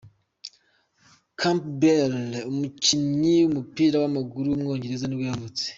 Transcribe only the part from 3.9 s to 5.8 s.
w’amaguru w’umwongereza nibwo yavutse.